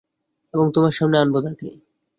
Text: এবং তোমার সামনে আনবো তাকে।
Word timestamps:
এবং 0.53 0.65
তোমার 0.73 0.93
সামনে 0.93 1.17
আনবো 1.17 1.39
তাকে। 1.41 1.69